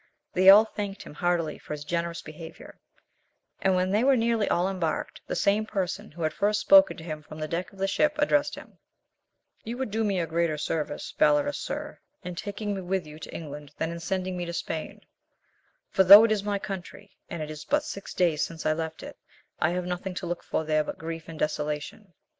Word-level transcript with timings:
They 0.33 0.49
all 0.49 0.65
thanked 0.65 1.03
him 1.03 1.13
heartily 1.13 1.59
for 1.59 1.73
his 1.73 1.85
generous 1.85 2.23
behaviour, 2.23 2.79
and 3.61 3.75
when 3.75 3.91
they 3.91 4.03
were 4.03 4.15
nearly 4.17 4.49
all 4.49 4.67
embarked, 4.67 5.21
the 5.27 5.35
same 5.35 5.63
person 5.63 6.09
who 6.09 6.23
had 6.23 6.33
first 6.33 6.59
spoken 6.59 6.97
to 6.97 7.03
him 7.03 7.21
from 7.21 7.37
the 7.37 7.47
deck 7.47 7.71
of 7.71 7.77
the 7.77 7.87
ship, 7.87 8.15
addressed 8.17 8.55
him, 8.55 8.79
"You 9.63 9.77
would 9.77 9.91
do 9.91 10.03
me 10.03 10.19
a 10.19 10.25
greater 10.25 10.57
service, 10.57 11.13
valorous 11.19 11.59
sir, 11.59 11.99
in 12.23 12.33
taking 12.33 12.73
me 12.73 12.81
with 12.81 13.05
you 13.05 13.19
to 13.19 13.31
England 13.31 13.73
than 13.77 13.91
in 13.91 13.99
sending 13.99 14.35
me 14.35 14.45
to 14.45 14.53
Spain; 14.53 15.01
for, 15.91 16.03
though 16.03 16.23
it 16.23 16.31
is 16.31 16.41
my 16.41 16.57
country, 16.57 17.15
and 17.29 17.43
it 17.43 17.51
is 17.51 17.63
but 17.63 17.83
six 17.83 18.15
days 18.15 18.41
since 18.41 18.65
I 18.65 18.73
left 18.73 19.03
it, 19.03 19.19
I 19.59 19.69
have 19.69 19.85
nothing 19.85 20.15
to 20.15 20.25
look 20.25 20.41
for 20.43 20.63
there 20.63 20.83
but 20.83 20.97
grief 20.97 21.27
and 21.29 21.37
desolation. 21.37 22.11